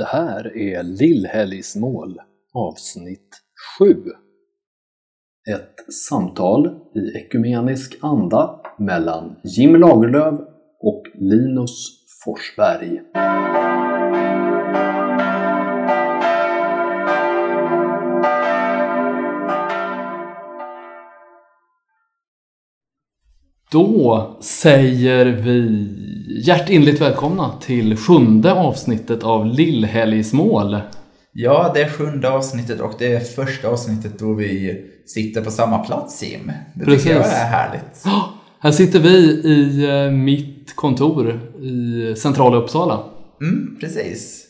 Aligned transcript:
Det 0.00 0.06
här 0.06 0.56
är 0.56 0.82
Lillhelgsmål 0.82 2.18
avsnitt 2.54 3.40
7. 3.78 3.94
Ett 5.50 5.94
samtal 6.08 6.66
i 6.94 7.18
ekumenisk 7.18 7.98
anda 8.02 8.60
mellan 8.78 9.36
Jim 9.44 9.76
Lagerlöf 9.76 10.40
och 10.80 11.02
Linus 11.14 11.88
Forsberg. 12.24 13.00
Då 23.72 24.36
säger 24.40 25.26
vi 25.26 25.88
hjärtinligt 26.44 27.00
välkomna 27.00 27.52
till 27.60 27.96
sjunde 27.96 28.52
avsnittet 28.52 29.22
av 29.22 29.46
Lillhelgsmål. 29.46 30.76
Ja, 31.32 31.70
det 31.74 31.82
är 31.82 31.88
sjunde 31.88 32.30
avsnittet 32.30 32.80
och 32.80 32.92
det 32.98 33.12
är 33.12 33.20
första 33.20 33.68
avsnittet 33.68 34.18
då 34.18 34.34
vi 34.34 34.80
sitter 35.06 35.40
på 35.40 35.50
samma 35.50 35.78
plats, 35.78 36.22
Jim. 36.22 36.52
Det 36.74 36.84
Precis. 36.84 37.02
tycker 37.02 37.16
jag 37.16 37.26
är 37.26 37.46
härligt. 37.46 38.02
Ja, 38.04 38.34
Här 38.60 38.72
sitter 38.72 39.00
vi 39.00 39.16
i 39.44 39.88
eh, 39.88 40.10
mitt 40.10 40.76
kontor 40.76 41.40
i 41.62 42.14
centrala 42.16 42.56
Uppsala. 42.56 43.00
Mm, 43.40 43.76
precis. 43.80 44.46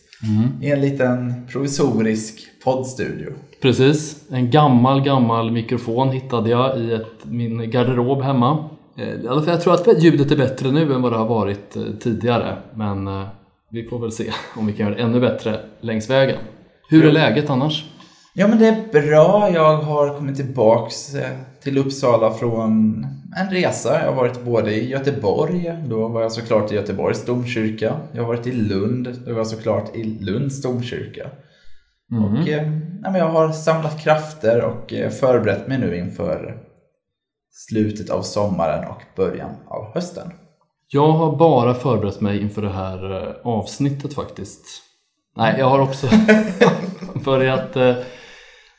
I 0.63 0.71
en 0.71 0.81
liten 0.81 1.47
provisorisk 1.47 2.41
poddstudio. 2.65 3.33
Precis. 3.63 4.17
En 4.31 4.51
gammal, 4.51 5.05
gammal 5.05 5.51
mikrofon 5.51 6.11
hittade 6.11 6.51
jag 6.51 6.81
i 6.81 6.93
ett, 6.93 7.25
min 7.25 7.71
garderob 7.71 8.23
hemma. 8.23 8.71
Fall, 8.97 9.45
jag 9.47 9.61
tror 9.61 9.75
att 9.75 10.03
ljudet 10.03 10.31
är 10.31 10.37
bättre 10.37 10.71
nu 10.71 10.95
än 10.95 11.03
vad 11.03 11.13
det 11.13 11.19
har 11.19 11.29
varit 11.29 11.77
eh, 11.77 11.83
tidigare. 12.01 12.57
Men 12.75 13.07
eh, 13.07 13.27
vi 13.71 13.85
får 13.85 13.99
väl 13.99 14.13
se 14.13 14.31
om 14.57 14.67
vi 14.67 14.73
kan 14.73 14.87
göra 14.87 14.97
det 14.97 15.03
ännu 15.03 15.21
bättre 15.21 15.61
längs 15.81 16.11
vägen. 16.11 16.39
Hur 16.89 17.07
är 17.07 17.13
läget 17.13 17.51
annars? 17.51 17.85
Ja, 18.35 18.49
men 18.49 18.59
det 18.59 18.67
är 18.67 18.93
bra. 18.93 19.51
Jag 19.55 19.77
har 19.77 20.17
kommit 20.17 20.37
tillbaks 20.37 21.17
till 21.63 21.79
Uppsala 21.79 22.33
från 22.33 23.07
en 23.37 23.51
resa. 23.51 24.01
Jag 24.01 24.09
har 24.09 24.17
varit 24.17 24.45
både 24.45 24.75
i 24.75 24.89
Göteborg, 24.89 25.75
då 25.89 26.09
var 26.09 26.23
jag 26.23 26.33
såklart 26.33 26.73
i 26.73 26.75
Göteborgs 26.75 27.25
domkyrka. 27.25 27.97
Jag 28.13 28.23
har 28.23 28.29
varit 28.29 28.47
i 28.47 28.53
Lund, 28.53 29.09
då 29.27 29.33
var 29.33 29.39
jag 29.39 29.47
såklart 29.47 29.97
i 29.97 30.05
Lunds 30.05 30.63
domkyrka. 30.63 31.27
Och 32.11 32.49
eh, 32.49 32.73
ja, 33.03 33.11
men 33.11 33.15
jag 33.15 33.29
har 33.29 33.53
samlat 33.53 34.03
krafter 34.03 34.65
och 34.65 34.93
förberett 35.21 35.69
mig 35.69 35.79
nu 35.79 35.97
inför 35.97 36.70
slutet 37.69 38.11
av 38.11 38.23
sommaren 38.23 38.89
och 38.89 39.03
början 39.17 39.51
av 39.69 39.95
hösten. 39.95 40.33
Jag 40.89 41.13
har 41.13 41.37
bara 41.37 41.75
förberett 41.75 42.21
mig 42.21 42.43
inför 42.43 42.63
det 42.63 42.71
här 42.71 43.27
eh, 43.27 43.35
avsnittet 43.45 44.15
faktiskt. 44.15 44.67
Nej, 45.37 45.57
jag 45.59 45.71
har 45.71 45.81
också 45.81 46.07
börjat 47.25 47.77
eh, 47.77 47.97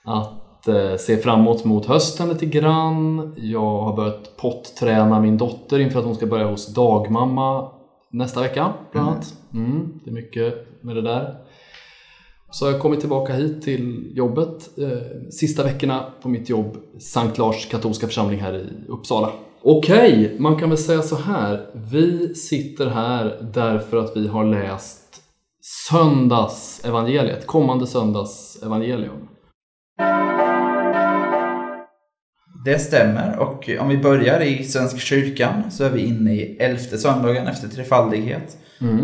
att 0.05 0.67
eh, 0.67 0.95
se 0.95 1.17
framåt 1.17 1.65
mot 1.65 1.85
hösten 1.85 2.29
lite 2.29 2.45
grann. 2.45 3.33
Jag 3.37 3.81
har 3.81 3.95
börjat 3.95 4.37
potträna 4.37 5.19
min 5.19 5.37
dotter 5.37 5.79
inför 5.79 5.99
att 5.99 6.05
hon 6.05 6.15
ska 6.15 6.25
börja 6.25 6.45
hos 6.45 6.73
dagmamma 6.73 7.71
nästa 8.11 8.41
vecka 8.41 8.73
bland 8.91 9.09
annat. 9.09 9.33
Mm, 9.53 9.99
det 10.03 10.09
är 10.11 10.13
mycket 10.13 10.83
med 10.83 10.95
det 10.95 11.01
där. 11.01 11.35
Så 12.53 12.65
har 12.65 12.71
jag 12.71 12.81
kommit 12.81 12.99
tillbaka 12.99 13.33
hit 13.33 13.61
till 13.61 14.11
jobbet 14.15 14.69
eh, 14.77 15.29
sista 15.29 15.63
veckorna 15.63 16.05
på 16.21 16.29
mitt 16.29 16.49
jobb 16.49 16.77
Sankt 16.99 17.37
Lars 17.37 17.69
katolska 17.69 18.07
församling 18.07 18.39
här 18.39 18.53
i 18.53 18.67
Uppsala. 18.87 19.31
Okej, 19.63 20.35
man 20.39 20.59
kan 20.59 20.69
väl 20.69 20.77
säga 20.77 21.01
så 21.01 21.15
här. 21.15 21.65
Vi 21.91 22.35
sitter 22.35 22.87
här 22.87 23.49
därför 23.53 23.97
att 23.97 24.17
vi 24.17 24.27
har 24.27 24.45
läst 24.45 25.21
söndags 25.89 26.81
evangeliet, 26.85 27.47
kommande 27.47 27.87
söndags 27.87 28.63
evangelium. 28.63 29.27
Det 32.65 32.79
stämmer 32.79 33.39
och 33.39 33.69
om 33.79 33.89
vi 33.89 33.97
börjar 33.97 34.41
i 34.41 34.63
Svenska 34.63 34.99
kyrkan 34.99 35.71
så 35.71 35.83
är 35.83 35.89
vi 35.89 36.01
inne 36.01 36.33
i 36.33 36.57
elfte 36.59 36.97
söndagen 36.97 37.47
efter 37.47 37.67
trefaldighet. 37.67 38.57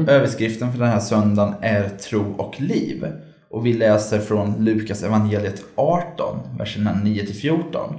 Överskriften 0.08 0.72
för 0.72 0.80
den 0.80 0.90
här 0.90 1.00
söndagen 1.00 1.54
är 1.62 1.90
tro 1.90 2.36
och 2.38 2.62
liv. 2.62 3.06
Och 3.50 3.66
vi 3.66 3.74
läser 3.74 4.20
från 4.20 4.66
Lukas 4.66 5.04
evangeliet 5.04 5.64
18, 5.76 6.40
verserna 6.58 7.02
9-14. 7.04 7.94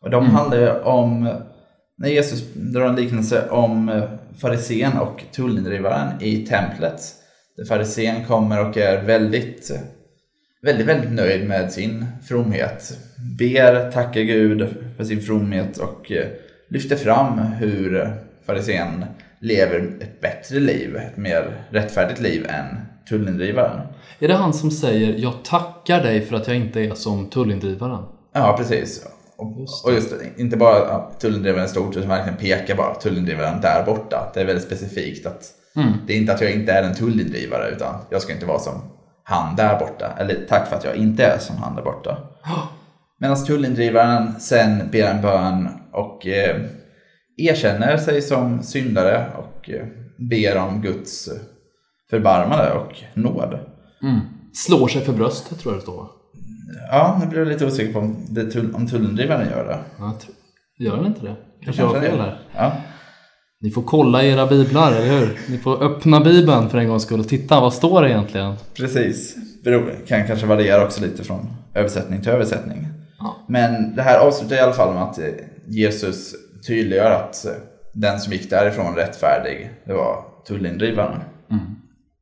Och 0.00 0.10
de 0.10 0.26
handlar 0.26 0.58
ju 0.58 0.70
om 0.70 1.36
när 1.98 2.08
Jesus 2.08 2.54
drar 2.54 2.86
en 2.86 2.96
liknelse 2.96 3.48
om 3.50 4.02
farisén 4.38 4.98
och 4.98 5.24
tullindrivaren 5.32 6.22
i 6.22 6.46
templet. 6.46 7.00
Där 7.56 7.64
farisén 7.64 8.24
kommer 8.24 8.68
och 8.68 8.76
är 8.76 9.02
väldigt 9.02 9.70
väldigt, 10.64 10.86
väldigt 10.86 11.12
nöjd 11.12 11.48
med 11.48 11.72
sin 11.72 12.06
fromhet. 12.28 12.98
Ber, 13.38 13.90
tackar 13.90 14.20
Gud 14.20 14.68
för 14.96 15.04
sin 15.04 15.20
fromhet 15.20 15.78
och 15.78 16.12
eh, 16.12 16.26
lyfter 16.68 16.96
fram 16.96 17.38
hur 17.38 18.12
farisén 18.46 19.04
lever 19.44 19.96
ett 20.00 20.20
bättre 20.20 20.60
liv, 20.60 20.96
ett 20.96 21.16
mer 21.16 21.66
rättfärdigt 21.70 22.20
liv 22.20 22.46
än 22.48 22.66
tullindrivaren. 23.08 23.80
Är 24.18 24.28
det 24.28 24.34
han 24.34 24.52
som 24.52 24.70
säger 24.70 25.14
“Jag 25.18 25.44
tackar 25.44 26.02
dig 26.02 26.20
för 26.20 26.36
att 26.36 26.46
jag 26.46 26.56
inte 26.56 26.80
är 26.80 26.94
som 26.94 27.30
tullindrivaren”? 27.30 28.04
Ja, 28.32 28.54
precis. 28.58 29.06
Och 29.36 29.60
Just 29.60 29.84
och 29.84 29.92
just 29.92 30.14
inte 30.36 30.56
bara 30.56 30.78
ja, 30.78 31.12
tullindrivaren 31.20 31.68
stort 31.68 31.96
utan 31.96 32.08
verkligen 32.08 32.38
pekar 32.38 32.76
bara 32.76 32.94
tullindrivaren 32.94 33.60
där 33.60 33.84
borta. 33.86 34.30
Det 34.34 34.40
är 34.40 34.44
väldigt 34.44 34.64
specifikt 34.64 35.26
att 35.26 35.42
det 36.06 36.12
är 36.12 36.16
inte 36.16 36.32
att 36.32 36.40
jag 36.40 36.52
inte 36.52 36.72
är 36.72 36.82
en 36.82 36.94
tullindrivare 36.94 37.70
utan 37.70 37.94
jag 38.10 38.22
ska 38.22 38.32
inte 38.32 38.46
vara 38.46 38.58
som 38.58 38.82
han 39.22 39.56
där 39.56 39.78
borta. 39.78 40.12
Eller 40.18 40.46
tack 40.48 40.68
för 40.68 40.76
att 40.76 40.84
jag 40.84 40.96
inte 40.96 41.24
är 41.24 41.38
som 41.38 41.56
han 41.56 41.76
där 41.76 41.82
borta. 41.82 42.18
Medan 43.20 43.44
tullindrivaren 43.44 44.40
sen 44.40 44.90
ber 44.92 45.02
en 45.04 45.22
bön 45.22 45.68
och 45.92 46.26
eh, 46.26 46.56
erkänner 47.36 47.96
sig 47.96 48.22
som 48.22 48.62
syndare 48.62 49.26
och 49.36 49.70
eh, 49.70 49.86
ber 50.16 50.56
om 50.58 50.82
Guds 50.82 51.28
förbarmande 52.10 52.72
och 52.72 53.02
nåd. 53.14 53.58
Slår 54.54 54.88
sig 54.88 55.02
för 55.02 55.12
bröstet 55.12 55.58
tror 55.58 55.74
jag 55.74 55.78
det 55.80 55.82
står. 55.82 56.06
Ja, 56.90 57.18
nu 57.22 57.26
blir 57.30 57.38
jag 57.38 57.48
lite 57.48 57.66
osäker 57.66 57.92
på 57.92 57.98
om, 57.98 58.16
det 58.30 58.50
tull, 58.50 58.74
om 58.74 58.86
tullindrivaren 58.86 59.48
gör 59.50 59.64
det. 59.64 59.78
Ja, 59.98 60.16
Gör 60.78 60.96
den 60.96 61.06
inte 61.06 61.20
det? 61.26 61.36
Kanske 61.64 61.82
jag 61.82 61.88
har 61.88 62.00
fel 62.00 62.16
det. 62.16 62.22
här. 62.22 62.38
Ja. 62.56 62.72
Ni 63.60 63.70
får 63.70 63.82
kolla 63.82 64.24
era 64.24 64.46
biblar, 64.46 64.92
eller 64.92 65.18
hur? 65.18 65.38
Ni 65.48 65.58
får 65.58 65.82
öppna 65.82 66.20
bibeln 66.20 66.70
för 66.70 66.78
en 66.78 66.88
gångs 66.88 67.02
skull 67.02 67.20
och 67.20 67.28
titta, 67.28 67.60
vad 67.60 67.74
står 67.74 68.02
det 68.02 68.10
egentligen? 68.10 68.54
Precis. 68.76 69.36
Beror, 69.64 69.94
kan 70.06 70.26
kanske 70.26 70.46
variera 70.46 70.84
också 70.84 71.02
lite 71.02 71.24
från 71.24 71.46
översättning 71.74 72.20
till 72.20 72.30
översättning. 72.30 72.86
Ja. 73.18 73.36
Men 73.48 73.94
det 73.96 74.02
här 74.02 74.18
avslutar 74.18 74.56
i 74.56 74.60
alla 74.60 74.72
fall 74.72 74.94
med 74.94 75.02
att 75.02 75.18
eh, 75.18 75.24
Jesus 75.66 76.34
tydliggör 76.66 77.10
att 77.10 77.46
eh, 77.46 77.52
den 77.92 78.20
som 78.20 78.32
gick 78.32 78.50
därifrån 78.50 78.94
rättfärdig, 78.94 79.70
det 79.84 79.92
var 79.92 80.24
tullindrivaren. 80.46 81.20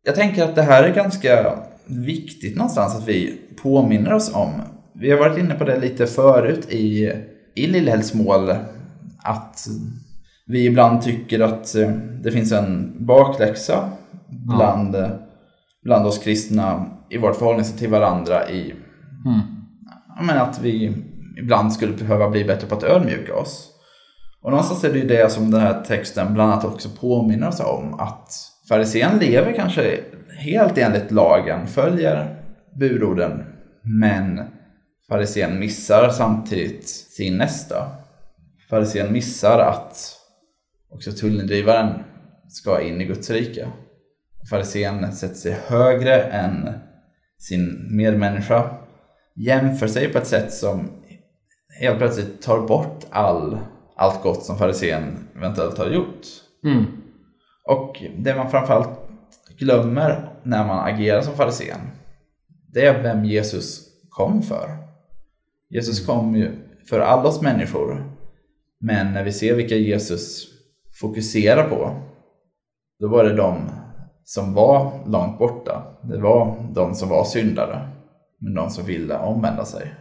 Jag 0.04 0.14
tänker 0.14 0.44
att 0.44 0.54
det 0.54 0.62
här 0.62 0.82
är 0.82 0.94
ganska 0.94 1.56
viktigt 1.86 2.56
någonstans 2.56 2.96
att 2.96 3.08
vi 3.08 3.40
påminner 3.62 4.12
oss 4.12 4.34
om. 4.34 4.50
Vi 4.94 5.10
har 5.10 5.18
varit 5.18 5.38
inne 5.38 5.54
på 5.54 5.64
det 5.64 5.80
lite 5.80 6.06
förut 6.06 6.66
i, 6.70 7.12
i 7.54 7.66
Lillhällsmål. 7.66 8.50
Att 9.22 9.66
vi 10.46 10.66
ibland 10.66 11.02
tycker 11.02 11.40
att 11.40 11.74
eh, 11.74 11.90
det 12.22 12.32
finns 12.32 12.52
en 12.52 12.96
bakläxa 13.06 13.88
bland, 14.28 14.94
eh, 14.94 15.10
bland 15.84 16.06
oss 16.06 16.18
kristna 16.18 16.86
i 17.10 17.18
vårt 17.18 17.36
förhållningssätt 17.36 17.78
till 17.78 17.90
varandra 17.90 18.50
i 18.50 18.74
ja, 20.16 20.22
men 20.22 20.38
att 20.38 20.60
vi 20.62 20.94
ibland 21.38 21.72
skulle 21.72 21.92
behöva 21.92 22.28
bli 22.28 22.44
bättre 22.44 22.66
på 22.66 22.74
att 22.74 22.82
ödmjuka 22.82 23.34
oss. 23.34 23.71
Och 24.42 24.50
någonstans 24.50 24.84
är 24.84 24.92
det 24.92 24.98
ju 24.98 25.06
det 25.06 25.32
som 25.32 25.50
den 25.50 25.60
här 25.60 25.82
texten 25.82 26.34
bland 26.34 26.52
annat 26.52 26.64
också 26.64 26.88
påminner 27.00 27.48
oss 27.48 27.60
om. 27.60 27.94
Att 27.94 28.32
farisén 28.68 29.18
lever 29.18 29.52
kanske 29.52 30.00
helt 30.38 30.78
enligt 30.78 31.10
lagen, 31.10 31.66
följer 31.66 32.36
budorden. 32.78 33.44
Men 33.82 34.40
farisén 35.08 35.58
missar 35.58 36.08
samtidigt 36.08 36.88
sin 36.88 37.36
nästa. 37.36 37.88
Farisén 38.70 39.12
missar 39.12 39.58
att 39.58 40.16
också 40.90 41.12
tullindrivaren 41.12 42.04
ska 42.48 42.80
in 42.80 43.00
i 43.00 43.04
Guds 43.04 43.30
rike. 43.30 43.68
Farisén 44.50 45.12
sätter 45.12 45.34
sig 45.34 45.56
högre 45.66 46.22
än 46.22 46.70
sin 47.38 47.96
medmänniska. 47.96 48.70
Jämför 49.36 49.86
sig 49.86 50.08
på 50.08 50.18
ett 50.18 50.26
sätt 50.26 50.52
som 50.52 50.90
helt 51.80 51.98
plötsligt 51.98 52.42
tar 52.42 52.60
bort 52.60 53.04
all, 53.10 53.58
allt 54.02 54.22
gott 54.22 54.44
som 54.44 54.58
farisén 54.58 55.28
eventuellt 55.36 55.78
har 55.78 55.90
gjort. 55.90 56.26
Mm. 56.64 56.84
Och 57.64 58.02
det 58.18 58.36
man 58.36 58.50
framförallt 58.50 58.88
glömmer 59.58 60.28
när 60.42 60.66
man 60.66 60.94
agerar 60.94 61.20
som 61.20 61.34
farisén, 61.34 61.80
det 62.72 62.86
är 62.86 63.02
vem 63.02 63.24
Jesus 63.24 63.80
kom 64.10 64.42
för. 64.42 64.76
Jesus 65.70 66.06
kom 66.06 66.36
ju 66.36 66.50
för 66.88 67.00
alla 67.00 67.28
oss 67.28 67.42
människor. 67.42 68.04
Men 68.80 69.12
när 69.12 69.24
vi 69.24 69.32
ser 69.32 69.54
vilka 69.54 69.76
Jesus 69.76 70.48
fokuserar 71.00 71.68
på, 71.68 72.02
då 72.98 73.08
var 73.08 73.24
det 73.24 73.36
de 73.36 73.56
som 74.24 74.54
var 74.54 74.92
långt 75.06 75.38
borta. 75.38 75.82
Det 76.02 76.18
var 76.18 76.70
de 76.74 76.94
som 76.94 77.08
var 77.08 77.24
syndare, 77.24 77.88
men 78.38 78.54
de 78.54 78.70
som 78.70 78.84
ville 78.84 79.18
omvända 79.18 79.64
sig. 79.64 79.94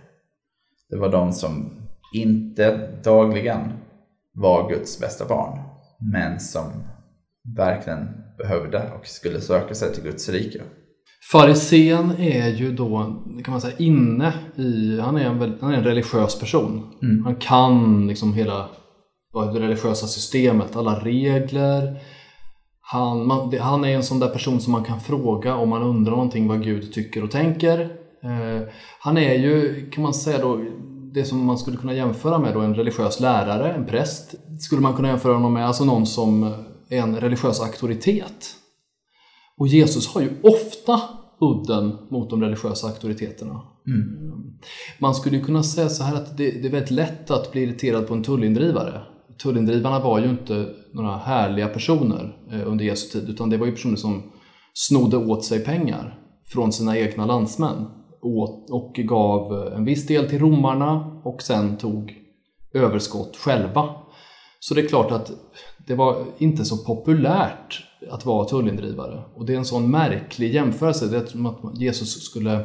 Det 0.89 0.97
var 0.97 1.09
de 1.09 1.33
som 1.33 1.69
inte 2.13 2.91
dagligen 3.03 3.73
var 4.33 4.69
Guds 4.69 4.99
bästa 4.99 5.25
barn, 5.25 5.59
men 6.13 6.39
som 6.39 6.63
verkligen 7.57 8.07
behövde 8.37 8.91
och 8.99 9.07
skulle 9.07 9.41
söka 9.41 9.75
sig 9.75 9.93
till 9.93 10.03
Guds 10.03 10.29
rike. 10.29 10.61
Farisén 11.31 12.11
är 12.19 12.49
ju 12.49 12.71
då, 12.71 13.21
kan 13.43 13.51
man 13.51 13.61
säga, 13.61 13.77
inne 13.77 14.33
i, 14.55 14.99
han 14.99 15.17
är 15.17 15.25
en, 15.25 15.57
han 15.61 15.73
är 15.73 15.77
en 15.77 15.83
religiös 15.83 16.39
person. 16.39 16.93
Mm. 17.01 17.23
Han 17.23 17.35
kan 17.35 18.07
liksom 18.07 18.33
hela 18.33 18.69
det 19.33 19.59
religiösa 19.59 20.07
systemet, 20.07 20.75
alla 20.75 20.99
regler. 20.99 21.99
Han, 22.81 23.27
man, 23.27 23.57
han 23.59 23.85
är 23.85 23.95
en 23.95 24.03
sån 24.03 24.19
där 24.19 24.29
person 24.29 24.61
som 24.61 24.71
man 24.71 24.83
kan 24.83 24.99
fråga 24.99 25.55
om 25.55 25.69
man 25.69 25.83
undrar 25.83 26.11
någonting 26.11 26.47
vad 26.47 26.63
Gud 26.63 26.93
tycker 26.93 27.23
och 27.23 27.31
tänker. 27.31 27.79
Eh, 28.23 28.67
han 28.99 29.17
är 29.17 29.33
ju, 29.33 29.85
kan 29.89 30.03
man 30.03 30.13
säga 30.13 30.37
då, 30.41 30.65
det 31.13 31.25
som 31.25 31.45
man 31.45 31.57
skulle 31.57 31.77
kunna 31.77 31.93
jämföra 31.93 32.39
med 32.39 32.53
då, 32.53 32.59
en 32.59 32.75
religiös 32.75 33.19
lärare, 33.19 33.73
en 33.73 33.85
präst. 33.85 34.35
Skulle 34.59 34.81
man 34.81 34.93
kunna 34.93 35.07
jämföra 35.07 35.33
honom 35.33 35.53
med 35.53 35.67
alltså 35.67 35.85
någon 35.85 36.05
som 36.05 36.43
är 36.89 36.97
en 36.97 37.19
religiös 37.19 37.61
auktoritet. 37.61 38.55
Och 39.57 39.67
Jesus 39.67 40.07
har 40.07 40.21
ju 40.21 40.29
ofta 40.43 41.01
udden 41.41 41.97
mot 42.09 42.29
de 42.29 42.41
religiösa 42.41 42.87
auktoriteterna. 42.87 43.61
Mm. 43.87 44.53
Man 44.99 45.15
skulle 45.15 45.39
kunna 45.39 45.63
säga 45.63 45.89
så 45.89 46.03
här 46.03 46.15
att 46.15 46.37
det, 46.37 46.51
det, 46.51 46.67
är 46.67 46.71
väldigt 46.71 46.91
lätt 46.91 47.31
att 47.31 47.51
bli 47.51 47.63
irriterad 47.63 48.07
på 48.07 48.13
en 48.13 48.23
tullindrivare. 48.23 49.01
Tullindrivarna 49.43 49.99
var 49.99 50.19
ju 50.19 50.29
inte 50.29 50.69
några 50.93 51.17
härliga 51.17 51.67
personer 51.67 52.37
eh, 52.51 52.67
under 52.67 52.85
Jesu 52.85 53.19
tid 53.19 53.29
utan 53.29 53.49
det 53.49 53.57
var 53.57 53.65
ju 53.65 53.71
personer 53.71 53.95
som 53.95 54.31
snodde 54.73 55.17
åt 55.17 55.45
sig 55.45 55.63
pengar 55.65 56.19
från 56.47 56.71
sina 56.73 56.97
egna 56.97 57.25
landsmän 57.25 57.85
och 58.69 58.93
gav 58.93 59.67
en 59.75 59.85
viss 59.85 60.07
del 60.07 60.29
till 60.29 60.39
romarna 60.39 61.21
och 61.23 61.41
sen 61.41 61.77
tog 61.77 62.13
överskott 62.73 63.37
själva. 63.37 63.89
Så 64.59 64.73
det 64.73 64.81
är 64.81 64.87
klart 64.87 65.11
att 65.11 65.31
det 65.87 65.95
var 65.95 66.25
inte 66.37 66.65
så 66.65 66.77
populärt 66.77 67.87
att 68.11 68.25
vara 68.25 68.45
tullindrivare. 68.45 69.23
Och 69.35 69.45
det 69.45 69.53
är 69.53 69.57
en 69.57 69.65
sån 69.65 69.91
märklig 69.91 70.53
jämförelse. 70.53 71.07
Det 71.07 71.17
är 71.17 71.25
som 71.25 71.45
att 71.45 71.79
Jesus 71.79 72.23
skulle 72.23 72.63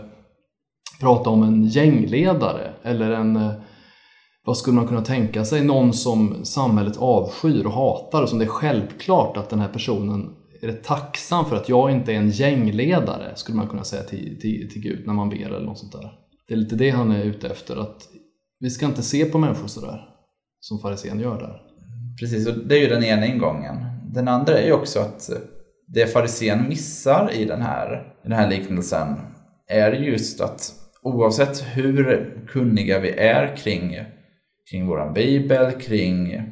prata 1.00 1.30
om 1.30 1.42
en 1.42 1.64
gängledare 1.64 2.72
eller 2.82 3.10
en 3.10 3.36
eh, 3.36 3.52
vad 4.44 4.56
skulle 4.56 4.76
man 4.76 4.86
kunna 4.86 5.02
tänka 5.02 5.44
sig? 5.44 5.64
Någon 5.64 5.92
som 5.92 6.44
samhället 6.44 6.96
avskyr 6.96 7.66
och 7.66 7.72
hatar 7.72 8.22
och 8.22 8.28
som 8.28 8.38
det 8.38 8.44
är 8.44 8.48
självklart 8.48 9.36
att 9.36 9.50
den 9.50 9.58
här 9.58 9.68
personen 9.68 10.35
är 10.62 10.72
tacksam 10.72 11.44
för 11.44 11.56
att 11.56 11.68
jag 11.68 11.90
inte 11.90 12.12
är 12.12 12.16
en 12.16 12.30
gängledare, 12.30 13.36
skulle 13.36 13.56
man 13.56 13.68
kunna 13.68 13.84
säga 13.84 14.02
till, 14.02 14.40
till, 14.40 14.70
till 14.72 14.82
Gud 14.82 15.06
när 15.06 15.14
man 15.14 15.28
ber 15.28 15.46
eller 15.46 15.66
något 15.66 15.78
sånt 15.78 15.92
där. 15.92 16.12
Det 16.48 16.54
är 16.54 16.58
lite 16.58 16.76
det 16.76 16.90
han 16.90 17.12
är 17.12 17.24
ute 17.24 17.48
efter, 17.48 17.76
att 17.76 18.08
vi 18.60 18.70
ska 18.70 18.86
inte 18.86 19.02
se 19.02 19.24
på 19.24 19.38
människor 19.38 19.66
sådär 19.66 20.08
som 20.60 20.78
farisén 20.78 21.20
gör 21.20 21.38
där. 21.38 21.62
Precis, 22.20 22.46
och 22.46 22.68
det 22.68 22.76
är 22.76 22.80
ju 22.80 22.88
den 22.88 23.04
ena 23.04 23.26
ingången. 23.26 23.76
Den 24.12 24.28
andra 24.28 24.58
är 24.58 24.66
ju 24.66 24.72
också 24.72 25.00
att 25.00 25.30
det 25.86 26.06
farisén 26.06 26.68
missar 26.68 27.30
i 27.34 27.44
den 27.44 27.62
här, 27.62 28.14
i 28.24 28.28
den 28.28 28.38
här 28.38 28.50
liknelsen 28.50 29.16
är 29.66 29.92
just 29.92 30.40
att 30.40 30.72
oavsett 31.02 31.64
hur 31.74 32.30
kunniga 32.48 33.00
vi 33.00 33.10
är 33.10 33.56
kring, 33.56 33.96
kring 34.70 34.86
våran 34.86 35.14
bibel, 35.14 35.72
kring, 35.72 36.42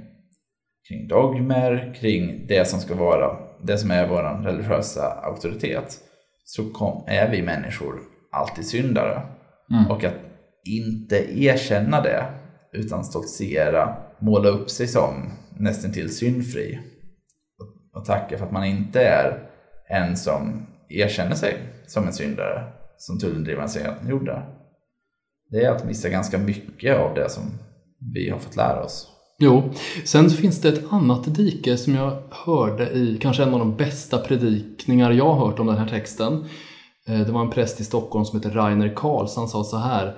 kring 0.88 1.08
dogmer, 1.08 1.94
kring 2.00 2.46
det 2.46 2.68
som 2.68 2.80
ska 2.80 2.94
vara 2.94 3.43
det 3.62 3.78
som 3.78 3.90
är 3.90 4.08
vår 4.08 4.42
religiösa 4.42 5.20
auktoritet 5.22 6.00
så 6.44 6.70
kom, 6.70 7.04
är 7.06 7.30
vi 7.30 7.42
människor 7.42 8.00
alltid 8.32 8.66
syndare. 8.66 9.22
Mm. 9.70 9.90
Och 9.90 10.04
att 10.04 10.14
inte 10.64 11.42
erkänna 11.42 12.00
det 12.00 12.24
utan 12.72 13.04
stoltsera, 13.04 13.96
måla 14.18 14.48
upp 14.48 14.70
sig 14.70 14.86
som 14.86 15.32
nästan 15.58 15.92
till 15.92 16.16
syndfri 16.16 16.80
och, 17.58 17.98
och 18.00 18.06
tacka 18.06 18.38
för 18.38 18.46
att 18.46 18.52
man 18.52 18.64
inte 18.64 19.00
är 19.00 19.48
en 19.88 20.16
som 20.16 20.66
erkänner 20.88 21.34
sig 21.34 21.58
som 21.86 22.06
en 22.06 22.12
syndare 22.12 22.72
som 22.96 23.18
tullindrivaren 23.18 23.68
sedan 23.68 24.08
gjorde. 24.08 24.42
Det 25.50 25.64
är 25.64 25.70
att 25.70 25.84
missa 25.84 26.08
ganska 26.08 26.38
mycket 26.38 26.96
av 26.96 27.14
det 27.14 27.28
som 27.28 27.42
vi 28.14 28.30
har 28.30 28.38
fått 28.38 28.56
lära 28.56 28.82
oss. 28.84 29.13
Jo, 29.38 29.62
sen 30.04 30.30
finns 30.30 30.60
det 30.60 30.68
ett 30.68 30.92
annat 30.92 31.34
dike 31.34 31.76
som 31.76 31.94
jag 31.94 32.22
hörde 32.30 32.90
i 32.90 33.18
kanske 33.20 33.42
en 33.42 33.54
av 33.54 33.58
de 33.58 33.76
bästa 33.76 34.18
predikningar 34.18 35.10
jag 35.10 35.34
har 35.34 35.46
hört 35.46 35.58
om 35.58 35.66
den 35.66 35.78
här 35.78 35.88
texten. 35.88 36.44
Eh, 37.08 37.20
det 37.20 37.32
var 37.32 37.40
en 37.40 37.50
präst 37.50 37.80
i 37.80 37.84
Stockholm 37.84 38.24
som 38.24 38.38
heter 38.38 38.50
Rainer 38.50 38.92
Karls. 38.96 39.36
Han 39.36 39.48
sa 39.48 39.64
så 39.64 39.76
här. 39.76 40.16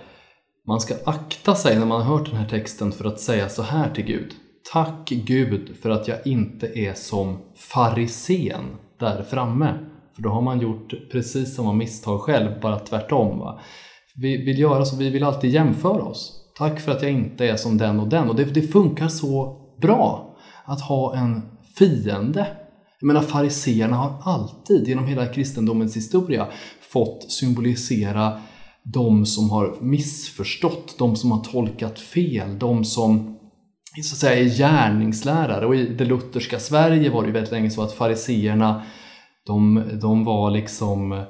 Man 0.67 0.81
ska 0.81 0.95
akta 1.05 1.55
sig 1.55 1.79
när 1.79 1.87
man 1.87 2.03
har 2.03 2.17
hört 2.17 2.31
den 2.31 2.37
här 2.37 2.49
texten 2.49 2.93
för 2.93 3.05
att 3.05 3.21
säga 3.21 3.49
så 3.49 3.63
här 3.63 3.91
till 3.91 4.05
Gud. 4.05 4.33
Tack 4.73 5.09
Gud 5.09 5.77
för 5.83 5.91
att 5.91 6.09
jag 6.09 6.27
inte 6.27 6.67
är 6.67 6.95
som 6.95 7.39
farisén 7.57 8.65
där 9.01 9.23
framme. 9.23 9.75
För 10.15 10.23
då 10.23 10.29
har 10.29 10.43
man 10.43 10.61
gjort 10.61 10.95
precis 11.13 11.57
samma 11.57 11.73
misstag 11.73 12.21
själv, 12.21 12.61
bara 12.61 12.79
tvärtom. 12.79 13.39
Va? 13.39 13.61
Vi 14.17 14.45
vill 14.45 14.59
göra 14.59 14.85
så, 14.85 14.97
vi 14.97 15.11
vill 15.11 15.25
alltid 15.25 15.51
jämföra 15.51 16.03
oss. 16.03 16.46
Tack 16.59 16.81
för 16.81 16.93
att 16.93 17.03
jag 17.03 17.13
inte 17.13 17.47
är 17.47 17.57
som 17.57 17.79
den 17.79 18.01
och 18.01 18.09
den. 18.09 18.29
Och 18.29 18.37
det, 18.37 18.45
det 18.45 18.63
funkar 18.63 19.09
så 19.09 19.61
bra 19.81 20.37
att 20.65 20.81
ha 20.81 21.17
en 21.17 21.43
fiende. 21.79 22.47
Jag 23.01 23.07
menar 23.07 23.21
fariseerna 23.21 23.97
har 23.97 24.23
alltid 24.23 24.89
genom 24.89 25.07
hela 25.07 25.27
kristendomens 25.27 25.97
historia 25.97 26.47
fått 26.93 27.33
symbolisera 27.33 28.41
de 28.83 29.27
som 29.27 29.51
har 29.51 29.77
missförstått, 29.81 30.99
de 30.99 31.17
som 31.17 31.31
har 31.31 31.45
tolkat 31.45 31.99
fel, 31.99 32.59
de 32.59 32.85
som 32.85 33.39
så 34.03 34.15
att 34.15 34.19
säga 34.19 34.41
är 34.41 34.59
gärningslärare. 34.59 35.67
Och 35.67 35.77
i 35.77 35.87
det 35.87 36.05
lutherska 36.05 36.59
Sverige 36.59 37.11
var 37.11 37.23
det 37.23 37.27
ju 37.27 37.33
väldigt 37.33 37.53
länge 37.53 37.71
så 37.71 37.83
att 37.83 37.93
fariseerna 37.93 38.83
de, 39.47 39.85
de 40.03 40.25
var 40.25 40.51
liksom 40.51 41.25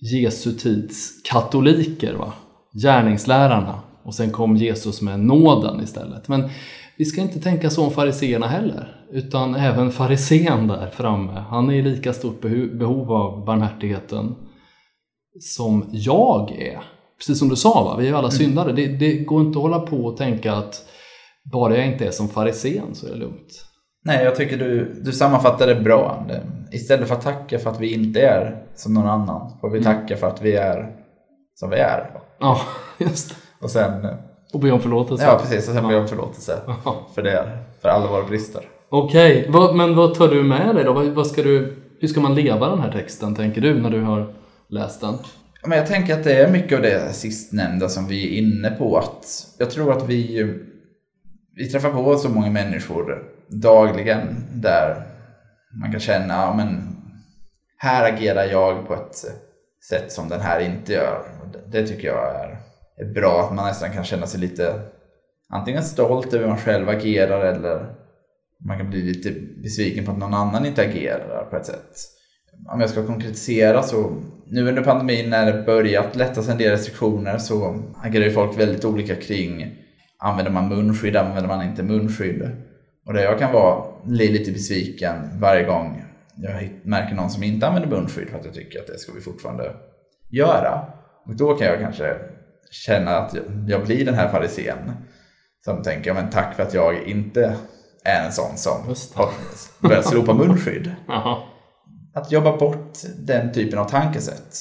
Jesu 0.00 0.52
tids 0.52 1.22
katoliker, 1.22 2.14
va? 2.14 2.32
gärningslärarna. 2.82 3.82
Och 4.08 4.14
sen 4.14 4.30
kom 4.30 4.56
Jesus 4.56 5.02
med 5.02 5.20
nåden 5.20 5.80
istället. 5.82 6.28
Men 6.28 6.50
vi 6.96 7.04
ska 7.04 7.20
inte 7.20 7.40
tänka 7.40 7.70
så 7.70 7.84
om 7.84 7.90
fariseerna 7.90 8.46
heller. 8.46 9.06
Utan 9.10 9.54
även 9.54 9.90
farisén 9.90 10.68
där 10.68 10.86
framme, 10.86 11.44
han 11.50 11.70
är 11.70 11.74
i 11.74 11.82
lika 11.82 12.12
stort 12.12 12.40
behov 12.78 13.12
av 13.12 13.44
barmhärtigheten 13.44 14.34
som 15.40 15.84
jag 15.92 16.52
är. 16.52 16.82
Precis 17.18 17.38
som 17.38 17.48
du 17.48 17.56
sa, 17.56 17.84
va? 17.84 17.96
vi 17.96 18.04
är 18.04 18.08
ju 18.10 18.16
alla 18.16 18.28
mm. 18.28 18.38
syndare. 18.38 18.72
Det, 18.72 18.86
det, 18.86 19.18
går 19.18 19.40
inte 19.40 19.58
att 19.58 19.62
hålla 19.62 19.80
på 19.80 19.96
och 19.96 20.16
tänka 20.16 20.52
att 20.52 20.88
bara 21.52 21.76
jag 21.76 21.86
inte 21.86 22.06
är 22.06 22.10
som 22.10 22.28
farisén 22.28 22.94
så 22.94 23.06
är 23.06 23.10
det 23.10 23.16
lugnt. 23.16 23.64
Nej, 24.04 24.24
jag 24.24 24.36
tycker 24.36 24.56
du, 24.56 25.02
du 25.04 25.12
sammanfattar 25.12 25.66
det 25.66 25.74
bra. 25.74 26.26
Istället 26.72 27.08
för 27.08 27.14
att 27.14 27.22
tacka 27.22 27.58
för 27.58 27.70
att 27.70 27.80
vi 27.80 27.94
inte 27.94 28.20
är 28.20 28.66
som 28.74 28.94
någon 28.94 29.08
annan, 29.08 29.58
får 29.60 29.70
vi 29.70 29.78
mm. 29.78 29.94
tacka 29.94 30.16
för 30.16 30.26
att 30.26 30.42
vi 30.42 30.56
är 30.56 30.96
som 31.54 31.70
vi 31.70 31.76
är. 31.76 32.20
Ja, 32.40 32.60
just 32.98 33.28
det. 33.28 33.47
Och 33.60 33.70
sen... 33.70 34.06
Och 34.52 34.60
be 34.60 34.70
om 34.70 34.80
förlåtelse. 34.80 35.24
Ja, 35.24 35.38
precis. 35.38 35.68
Och 35.68 35.74
sen 35.74 35.84
ja. 35.84 35.88
be 35.88 35.96
om 35.96 36.08
förlåtelse 36.08 36.60
för 37.14 37.22
det. 37.22 37.58
För 37.82 37.88
alla 37.88 38.06
våra 38.06 38.24
brister. 38.24 38.62
Okej, 38.88 39.48
okay. 39.48 39.76
men 39.76 39.96
vad 39.96 40.14
tar 40.14 40.28
du 40.28 40.42
med 40.42 40.74
dig 40.74 40.84
då? 40.84 40.92
Vad 40.92 41.26
ska 41.26 41.42
du, 41.42 41.76
hur 42.00 42.08
ska 42.08 42.20
man 42.20 42.34
leva 42.34 42.68
den 42.68 42.80
här 42.80 42.92
texten, 42.92 43.34
tänker 43.34 43.60
du, 43.60 43.82
när 43.82 43.90
du 43.90 44.00
har 44.00 44.34
läst 44.68 45.00
den? 45.00 45.14
Men 45.66 45.78
jag 45.78 45.86
tänker 45.86 46.14
att 46.14 46.24
det 46.24 46.32
är 46.32 46.52
mycket 46.52 46.76
av 46.76 46.82
det 46.82 47.12
sistnämnda 47.12 47.88
som 47.88 48.06
vi 48.06 48.26
är 48.26 48.42
inne 48.42 48.70
på. 48.70 48.98
Att 48.98 49.46
jag 49.58 49.70
tror 49.70 49.92
att 49.92 50.08
vi, 50.08 50.54
vi 51.56 51.68
träffar 51.68 51.90
på 51.90 52.16
så 52.16 52.28
många 52.28 52.50
människor 52.50 53.22
dagligen 53.48 54.44
där 54.52 55.06
man 55.80 55.90
kan 55.90 56.00
känna, 56.00 56.34
ja, 56.34 56.54
men 56.56 56.96
här 57.76 58.12
agerar 58.12 58.44
jag 58.44 58.88
på 58.88 58.94
ett 58.94 59.16
sätt 59.88 60.12
som 60.12 60.28
den 60.28 60.40
här 60.40 60.60
inte 60.60 60.92
gör. 60.92 61.22
Det 61.66 61.86
tycker 61.86 62.08
jag 62.08 62.34
är 62.34 62.48
är 62.48 62.58
bra 63.14 63.40
att 63.40 63.54
man 63.54 63.66
nästan 63.66 63.92
kan 63.92 64.04
känna 64.04 64.26
sig 64.26 64.40
lite 64.40 64.80
antingen 65.48 65.82
stolt 65.82 66.34
över 66.34 66.44
hur 66.44 66.48
man 66.48 66.58
själv 66.58 66.88
agerar 66.88 67.44
eller 67.44 67.94
man 68.66 68.78
kan 68.78 68.90
bli 68.90 69.02
lite 69.02 69.30
besviken 69.62 70.04
på 70.04 70.10
att 70.10 70.18
någon 70.18 70.34
annan 70.34 70.66
inte 70.66 70.82
agerar 70.82 71.44
på 71.50 71.56
ett 71.56 71.66
sätt. 71.66 71.92
Om 72.72 72.80
jag 72.80 72.90
ska 72.90 73.06
konkretisera 73.06 73.82
så 73.82 74.22
nu 74.46 74.68
under 74.68 74.84
pandemin 74.84 75.30
när 75.30 75.52
det 75.52 75.62
börjat 75.62 76.16
lättas 76.16 76.48
en 76.48 76.58
del 76.58 76.70
restriktioner 76.70 77.38
så 77.38 77.82
agerar 78.02 78.24
ju 78.24 78.30
folk 78.30 78.58
väldigt 78.58 78.84
olika 78.84 79.14
kring 79.14 79.74
använder 80.18 80.52
man 80.52 80.68
munskydd, 80.68 81.16
använder 81.16 81.48
man 81.48 81.66
inte 81.66 81.82
munskydd? 81.82 82.50
Och 83.06 83.14
där 83.14 83.22
jag 83.22 83.38
kan 83.38 83.52
vara 83.52 83.84
lite 84.06 84.52
besviken 84.52 85.14
varje 85.40 85.64
gång 85.64 86.04
jag 86.42 86.70
märker 86.82 87.14
någon 87.14 87.30
som 87.30 87.42
inte 87.42 87.66
använder 87.66 87.96
munskydd 87.96 88.28
för 88.28 88.38
att 88.38 88.44
jag 88.44 88.54
tycker 88.54 88.80
att 88.80 88.86
det 88.86 88.98
ska 88.98 89.12
vi 89.12 89.20
fortfarande 89.20 89.74
göra. 90.28 90.86
Och 91.26 91.36
då 91.36 91.54
kan 91.54 91.66
jag 91.66 91.80
kanske 91.80 92.16
känna 92.70 93.16
att 93.16 93.34
jag 93.66 93.84
blir 93.84 94.04
den 94.04 94.14
här 94.14 94.28
farisén 94.28 94.92
som 95.64 95.82
tänker, 95.82 96.14
men 96.14 96.30
tack 96.30 96.56
för 96.56 96.62
att 96.62 96.74
jag 96.74 97.02
inte 97.02 97.56
är 98.04 98.24
en 98.24 98.32
sån 98.32 98.56
som 98.56 98.94
har 99.14 99.30
börjat 99.80 100.06
slopa 100.06 100.34
munskydd. 100.34 100.94
att 102.14 102.32
jobba 102.32 102.56
bort 102.56 102.98
den 103.18 103.52
typen 103.52 103.78
av 103.78 103.84
tankesätt. 103.84 104.56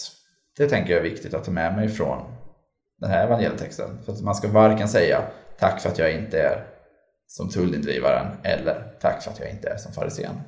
Det 0.58 0.70
tänker 0.70 0.92
jag 0.94 1.00
är 1.00 1.10
viktigt 1.10 1.34
att 1.34 1.44
ta 1.44 1.52
med 1.52 1.76
mig 1.76 1.90
från 1.90 2.24
den 3.00 3.10
här 3.10 3.26
evangelietexten. 3.26 3.90
För 4.06 4.14
att 4.14 4.22
man 4.22 4.36
ska 4.36 4.48
varken 4.48 4.88
säga 4.88 5.22
tack 5.60 5.82
för 5.82 5.90
att 5.90 5.98
jag 5.98 6.14
inte 6.14 6.42
är 6.42 6.64
som 7.28 7.50
tullindrivaren 7.50 8.28
eller 8.44 8.94
tack 9.02 9.24
för 9.24 9.32
att 9.32 9.40
jag 9.40 9.50
inte 9.50 9.70
är 9.70 9.78
som 9.78 9.94
farisén. 9.94 10.42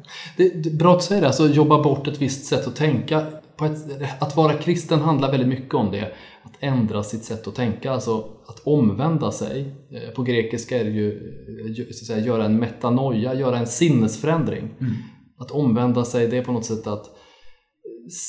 Att 0.83 1.03
säga 1.03 1.21
det, 1.21 1.27
alltså 1.27 1.47
jobba 1.47 1.83
bort 1.83 2.07
ett 2.07 2.21
visst 2.21 2.45
sätt 2.45 2.67
att 2.67 2.75
tänka. 2.75 3.27
Ett, 3.65 4.21
att 4.21 4.35
vara 4.35 4.53
kristen 4.53 4.99
handlar 4.99 5.31
väldigt 5.31 5.49
mycket 5.49 5.73
om 5.73 5.91
det. 5.91 6.13
Att 6.43 6.53
ändra 6.59 7.03
sitt 7.03 7.23
sätt 7.23 7.47
att 7.47 7.55
tänka, 7.55 7.91
alltså 7.91 8.17
att 8.47 8.59
omvända 8.63 9.31
sig. 9.31 9.75
Eh, 9.91 10.13
på 10.13 10.23
grekiska 10.23 10.79
är 10.79 10.83
det 10.83 10.89
ju 10.89 11.11
eh, 11.11 11.73
så 11.75 11.81
att 11.81 11.95
säga, 11.95 12.25
göra 12.25 12.45
en 12.45 12.59
metanoia, 12.59 13.33
göra 13.33 13.57
en 13.57 13.67
sinnesförändring. 13.67 14.75
Mm. 14.79 14.93
Att 15.37 15.51
omvända 15.51 16.05
sig, 16.05 16.27
det 16.27 16.37
är 16.37 16.43
på 16.43 16.51
något 16.51 16.65
sätt 16.65 16.87
att 16.87 17.05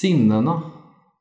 sinnena 0.01 0.63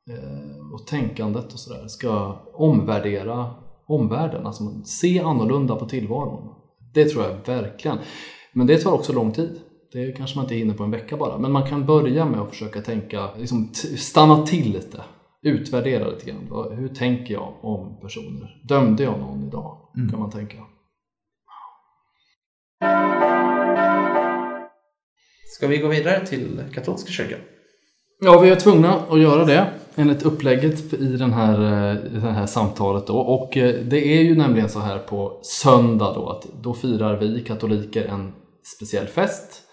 eh, 0.10 0.74
och 0.74 0.88
tänkandet 0.88 1.54
och 1.54 1.60
sådär 1.60 1.88
ska 1.88 2.42
omvärdera 2.54 3.56
omvärlden, 3.88 4.46
alltså 4.46 4.64
se 4.86 5.20
annorlunda 5.20 5.76
på 5.76 5.86
tillvaron. 5.86 6.56
Det 6.94 7.06
tror 7.06 7.24
jag 7.24 7.56
verkligen. 7.56 7.98
Men 8.54 8.68
det 8.68 8.78
tar 8.78 8.92
också 8.92 9.14
lång 9.14 9.32
tid. 9.32 9.60
Det 9.92 10.12
kanske 10.12 10.36
man 10.36 10.46
inte 10.46 10.56
hinner 10.56 10.74
på 10.74 10.84
en 10.84 10.92
vecka 10.92 11.18
bara. 11.18 11.38
Men 11.38 11.52
man 11.52 11.70
kan 11.70 11.86
börja 11.86 12.26
med 12.26 12.40
att 12.40 12.50
försöka 12.50 12.82
tänka, 12.82 13.30
liksom 13.38 13.70
stanna 13.98 14.46
till 14.46 14.72
lite. 14.72 15.04
Utvärdera 15.42 16.10
lite 16.10 16.26
grann. 16.26 16.72
Hur 16.72 16.88
tänker 16.88 17.34
jag 17.34 17.54
om 17.62 18.00
personer? 18.02 18.62
Dömde 18.64 19.04
jag 19.04 19.20
någon 19.20 19.48
idag? 19.48 19.78
Mm. 19.98 20.10
Kan 20.10 20.20
man 20.20 20.32
tänka. 20.32 20.58
Ska 25.56 25.68
vi 25.68 25.78
gå 25.78 25.88
vidare 25.88 26.26
till 26.26 26.64
katolska 26.74 27.12
kyrkan? 27.12 27.40
Ja, 28.22 28.40
vi 28.40 28.50
är 28.50 28.56
tvungna 28.56 28.96
att 29.10 29.20
göra 29.20 29.46
det 29.46 29.74
enligt 29.96 30.24
upplägget 30.24 30.94
i 30.94 31.18
den 31.18 31.34
här, 31.34 31.54
eh, 31.54 32.04
det 32.22 32.32
här 32.32 32.46
samtalet. 32.46 33.08
Då. 33.08 33.18
Och 33.18 33.58
eh, 33.58 33.76
det 33.76 34.08
är 34.08 34.22
ju 34.22 34.36
nämligen 34.36 34.70
så 34.70 34.80
här 34.80 34.98
på 34.98 35.40
söndag 35.44 36.14
då 36.14 36.30
att 36.30 36.48
då 36.62 36.74
firar 36.74 37.18
vi 37.20 37.44
katoliker 37.44 38.06
en 38.06 38.34
speciell 38.78 39.08
fest 39.08 39.69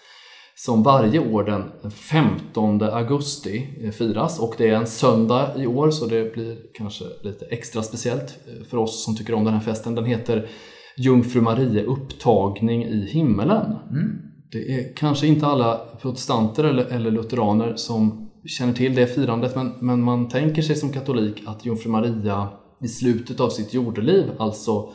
som 0.59 0.83
varje 0.83 1.19
år 1.19 1.43
den 1.43 1.91
15 1.91 2.81
augusti 2.81 3.67
eh, 3.83 3.91
firas 3.91 4.39
och 4.39 4.55
det 4.57 4.69
är 4.69 4.75
en 4.75 4.87
söndag 4.87 5.51
i 5.57 5.67
år 5.67 5.91
så 5.91 6.05
det 6.05 6.33
blir 6.33 6.57
kanske 6.73 7.05
lite 7.23 7.45
extra 7.45 7.83
speciellt 7.83 8.39
för 8.69 8.77
oss 8.77 9.03
som 9.05 9.15
tycker 9.15 9.33
om 9.33 9.43
den 9.43 9.53
här 9.53 9.61
festen. 9.61 9.95
Den 9.95 10.05
heter 10.05 10.49
Jungfru 10.97 11.41
Marie 11.41 11.83
upptagning 11.83 12.83
i 12.83 13.09
himmelen. 13.11 13.75
Mm. 13.89 14.17
Det 14.51 14.73
är 14.73 14.95
kanske 14.95 15.27
inte 15.27 15.45
alla 15.45 15.81
protestanter 16.01 16.63
eller, 16.63 16.85
eller 16.85 17.11
lutheraner 17.11 17.75
som 17.75 18.29
känner 18.45 18.73
till 18.73 18.95
det 18.95 19.07
firandet 19.07 19.55
men, 19.55 19.73
men 19.79 20.03
man 20.03 20.29
tänker 20.29 20.61
sig 20.61 20.75
som 20.75 20.89
katolik 20.89 21.43
att 21.45 21.65
Jungfru 21.65 21.89
Maria 21.89 22.47
i 22.81 22.87
slutet 22.87 23.39
av 23.39 23.49
sitt 23.49 23.73
jordeliv 23.73 24.25
alltså 24.39 24.89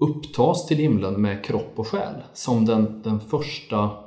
upptas 0.00 0.66
till 0.66 0.76
himlen 0.76 1.22
med 1.22 1.44
kropp 1.44 1.72
och 1.76 1.86
själ 1.86 2.14
som 2.32 2.64
den, 2.64 3.02
den 3.02 3.20
första 3.20 4.05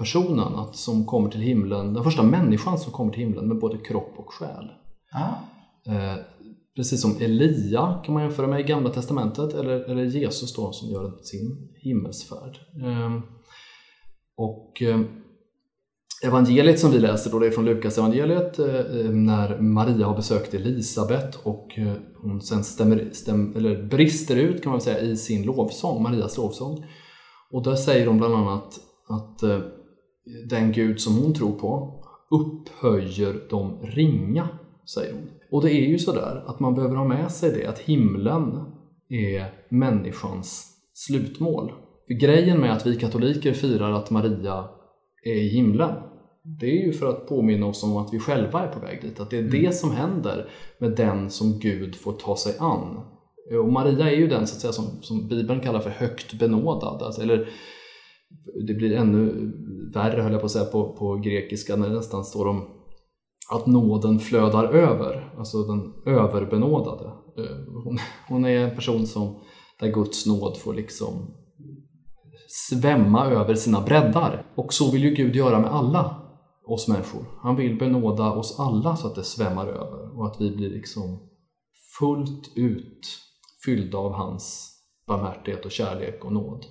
personen 0.00 0.54
att, 0.54 0.76
som 0.76 1.06
kommer 1.06 1.30
till 1.30 1.40
himlen, 1.40 1.94
den 1.94 2.04
första 2.04 2.22
människan 2.22 2.78
som 2.78 2.92
kommer 2.92 3.12
till 3.12 3.22
himlen 3.22 3.48
med 3.48 3.58
både 3.58 3.78
kropp 3.78 4.14
och 4.16 4.32
själ. 4.32 4.68
Ah. 5.12 5.34
Eh, 5.92 6.16
precis 6.76 7.02
som 7.02 7.16
Elia 7.20 8.00
kan 8.04 8.14
man 8.14 8.22
jämföra 8.22 8.46
med 8.46 8.60
i 8.60 8.62
Gamla 8.62 8.90
Testamentet 8.90 9.54
eller, 9.54 9.80
eller 9.80 10.04
Jesus 10.04 10.54
då 10.54 10.72
som 10.72 10.88
gör 10.88 11.22
sin 11.22 11.68
himmelsfärd. 11.76 12.58
Eh, 12.82 13.18
och 14.36 14.82
eh, 14.82 15.00
evangeliet 16.24 16.80
som 16.80 16.90
vi 16.90 16.98
läser 16.98 17.30
då, 17.30 17.38
det 17.38 17.46
är 17.46 17.50
från 17.50 17.64
Lukas 17.64 17.98
evangeliet 17.98 18.58
eh, 18.58 19.10
när 19.10 19.60
Maria 19.60 20.06
har 20.06 20.16
besökt 20.16 20.54
Elisabet 20.54 21.36
och 21.42 21.78
hon 22.22 22.40
sen 22.40 22.64
stämmer, 22.64 23.10
stäm, 23.12 23.56
eller 23.56 23.82
brister 23.82 24.36
ut 24.36 24.62
kan 24.62 24.72
man 24.72 24.80
säga 24.80 25.00
i 25.00 25.16
sin 25.16 25.42
lovsång, 25.42 26.02
Marias 26.02 26.36
lovsång. 26.36 26.86
Och 27.50 27.62
där 27.64 27.76
säger 27.76 28.06
hon 28.06 28.18
bland 28.18 28.34
annat 28.34 28.80
att 29.08 29.42
den 30.48 30.72
Gud 30.72 31.00
som 31.00 31.22
hon 31.22 31.34
tror 31.34 31.52
på 31.52 32.02
upphöjer 32.30 33.40
de 33.50 33.82
ringa, 33.82 34.48
säger 34.94 35.14
hon. 35.14 35.28
Och 35.50 35.62
det 35.62 35.72
är 35.72 35.88
ju 35.88 35.98
sådär 35.98 36.44
att 36.46 36.60
man 36.60 36.74
behöver 36.74 36.96
ha 36.96 37.04
med 37.04 37.32
sig 37.32 37.52
det 37.52 37.66
att 37.66 37.78
himlen 37.78 38.64
är 39.08 39.54
människans 39.68 40.76
slutmål. 40.94 41.72
För 42.06 42.14
grejen 42.14 42.60
med 42.60 42.72
att 42.72 42.86
vi 42.86 42.96
katoliker 42.96 43.52
firar 43.52 43.92
att 43.92 44.10
Maria 44.10 44.68
är 45.24 45.34
i 45.34 45.48
himlen 45.48 45.94
det 46.42 46.66
är 46.66 46.86
ju 46.86 46.92
för 46.92 47.08
att 47.08 47.28
påminna 47.28 47.66
oss 47.66 47.84
om 47.84 47.96
att 47.96 48.14
vi 48.14 48.18
själva 48.18 48.62
är 48.62 48.68
på 48.68 48.80
väg 48.80 49.02
dit. 49.02 49.20
Att 49.20 49.30
det 49.30 49.36
är 49.36 49.40
mm. 49.40 49.62
det 49.62 49.74
som 49.74 49.90
händer 49.90 50.50
med 50.78 50.96
den 50.96 51.30
som 51.30 51.58
Gud 51.58 51.96
får 51.96 52.12
ta 52.12 52.36
sig 52.36 52.54
an. 52.58 53.00
Och 53.64 53.72
Maria 53.72 54.10
är 54.10 54.16
ju 54.16 54.28
den 54.28 54.46
så 54.46 54.54
att 54.54 54.60
säga, 54.60 54.72
som, 54.72 55.02
som 55.02 55.28
Bibeln 55.28 55.60
kallar 55.60 55.80
för 55.80 55.90
högt 55.90 56.32
benådad. 56.32 57.02
Alltså, 57.02 57.22
eller 57.22 57.48
det 58.66 58.74
blir 58.74 58.92
ännu 58.92 59.52
värre 59.94 60.22
höll 60.22 60.32
jag 60.32 60.40
på 60.40 60.46
att 60.46 60.52
säga 60.52 60.64
på, 60.64 60.96
på 60.96 61.16
grekiska 61.16 61.76
när 61.76 61.88
det 61.88 61.94
nästan 61.94 62.24
står 62.24 62.46
om 62.46 62.80
att 63.50 63.66
nåden 63.66 64.18
flödar 64.18 64.64
över, 64.64 65.34
alltså 65.38 65.62
den 65.62 65.94
överbenådade. 66.06 67.04
Eh, 67.38 67.56
hon, 67.84 67.98
hon 68.28 68.44
är 68.44 68.58
en 68.58 68.76
person 68.76 69.06
som, 69.06 69.40
där 69.80 69.88
Guds 69.88 70.26
nåd 70.26 70.56
får 70.58 70.74
liksom 70.74 71.34
svämma 72.48 73.26
över 73.26 73.54
sina 73.54 73.80
breddar. 73.80 74.46
Och 74.54 74.72
så 74.72 74.90
vill 74.90 75.04
ju 75.04 75.10
Gud 75.10 75.36
göra 75.36 75.58
med 75.58 75.70
alla 75.70 76.16
oss 76.66 76.88
människor. 76.88 77.24
Han 77.42 77.56
vill 77.56 77.78
benåda 77.78 78.32
oss 78.32 78.60
alla 78.60 78.96
så 78.96 79.06
att 79.06 79.14
det 79.14 79.22
svämmar 79.22 79.66
över 79.66 80.18
och 80.18 80.26
att 80.26 80.40
vi 80.40 80.56
blir 80.56 80.70
liksom 80.70 81.28
fullt 81.98 82.56
ut 82.56 83.00
fyllda 83.64 83.98
av 83.98 84.12
hans 84.12 84.72
barmhärtighet 85.06 85.64
och 85.64 85.70
kärlek 85.70 86.24
och 86.24 86.32
nåd. 86.32 86.64